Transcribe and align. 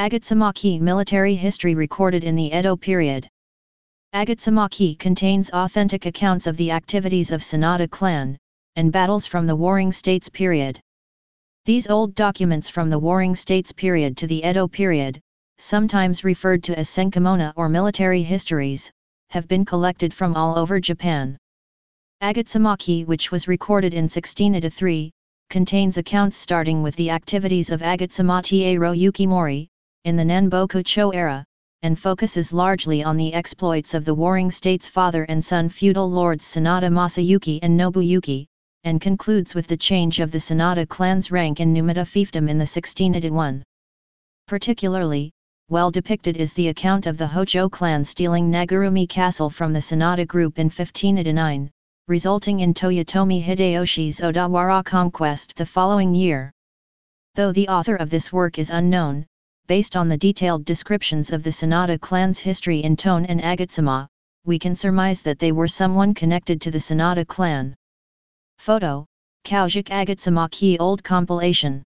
Agatsuma 0.00 0.52
Ki 0.54 0.78
military 0.78 1.34
history 1.34 1.74
recorded 1.74 2.22
in 2.22 2.36
the 2.36 2.56
Edo 2.56 2.76
period. 2.76 3.28
Agatsuma 4.12 4.68
Ki 4.70 4.94
contains 4.94 5.50
authentic 5.50 6.06
accounts 6.06 6.46
of 6.46 6.56
the 6.56 6.70
activities 6.70 7.32
of 7.32 7.40
Sanada 7.40 7.90
clan, 7.90 8.38
and 8.76 8.92
battles 8.92 9.26
from 9.26 9.48
the 9.48 9.56
Warring 9.56 9.90
States 9.90 10.28
period. 10.28 10.78
These 11.64 11.88
old 11.88 12.14
documents 12.14 12.70
from 12.70 12.90
the 12.90 12.98
Warring 13.00 13.34
States 13.34 13.72
period 13.72 14.16
to 14.18 14.28
the 14.28 14.48
Edo 14.48 14.68
period, 14.68 15.18
sometimes 15.58 16.22
referred 16.22 16.62
to 16.62 16.78
as 16.78 16.88
Senkamona 16.88 17.52
or 17.56 17.68
military 17.68 18.22
histories, 18.22 18.92
have 19.30 19.48
been 19.48 19.64
collected 19.64 20.14
from 20.14 20.36
all 20.36 20.56
over 20.56 20.78
Japan. 20.78 21.36
Agatsuma 22.20 22.76
Ki 22.78 23.04
which 23.04 23.32
was 23.32 23.48
recorded 23.48 23.94
in 23.94 24.04
1603, 24.04 25.10
contains 25.50 25.98
accounts 25.98 26.36
starting 26.36 26.84
with 26.84 26.94
the 26.94 27.10
activities 27.10 27.70
of 27.70 27.82
Agatsuma 27.82 28.42
Tairo 28.42 28.92
Yukimori, 28.92 29.66
in 30.04 30.16
the 30.16 30.24
Nanboku 30.24 30.84
Cho 30.84 31.10
era, 31.10 31.44
and 31.82 31.98
focuses 31.98 32.52
largely 32.52 33.04
on 33.04 33.16
the 33.16 33.32
exploits 33.34 33.94
of 33.94 34.04
the 34.04 34.14
warring 34.14 34.50
states 34.50 34.88
father 34.88 35.24
and 35.24 35.44
son 35.44 35.68
feudal 35.68 36.10
lords 36.10 36.44
Sanada 36.44 36.90
Masayuki 36.90 37.58
and 37.62 37.78
Nobuyuki, 37.78 38.46
and 38.84 39.00
concludes 39.00 39.54
with 39.54 39.66
the 39.66 39.76
change 39.76 40.20
of 40.20 40.30
the 40.30 40.38
Sanada 40.38 40.88
clan's 40.88 41.30
rank 41.30 41.60
in 41.60 41.72
Numata 41.72 42.04
fiefdom 42.06 42.48
in 42.48 42.58
the 42.58 42.68
1681. 42.68 43.62
Particularly, 44.46 45.30
well 45.68 45.90
depicted 45.90 46.36
is 46.38 46.54
the 46.54 46.68
account 46.68 47.06
of 47.06 47.18
the 47.18 47.26
Hojo 47.26 47.68
clan 47.68 48.02
stealing 48.02 48.50
Nagurumi 48.50 49.06
Castle 49.06 49.50
from 49.50 49.72
the 49.72 49.80
Sanada 49.80 50.26
group 50.26 50.58
in 50.58 50.66
1589, 50.66 51.70
resulting 52.08 52.60
in 52.60 52.72
Toyotomi 52.72 53.44
Hideyoshi's 53.44 54.20
Odawara 54.20 54.82
conquest 54.82 55.54
the 55.56 55.66
following 55.66 56.14
year. 56.14 56.50
Though 57.34 57.52
the 57.52 57.68
author 57.68 57.96
of 57.96 58.08
this 58.08 58.32
work 58.32 58.58
is 58.58 58.70
unknown, 58.70 59.26
based 59.68 59.96
on 59.96 60.08
the 60.08 60.18
detailed 60.18 60.64
descriptions 60.64 61.30
of 61.30 61.42
the 61.42 61.50
Sanada 61.50 62.00
clan's 62.00 62.40
history 62.40 62.82
in 62.82 62.96
Tone 62.96 63.24
and 63.26 63.40
Agatsuma, 63.40 64.08
we 64.44 64.58
can 64.58 64.74
surmise 64.74 65.22
that 65.22 65.38
they 65.38 65.52
were 65.52 65.68
someone 65.68 66.14
connected 66.14 66.60
to 66.62 66.70
the 66.70 66.78
Sanada 66.78 67.26
clan. 67.26 67.76
Photo, 68.58 69.06
Kaujik 69.44 69.90
Agatsuma 69.90 70.48
Ki 70.50 70.78
Old 70.78 71.04
Compilation 71.04 71.84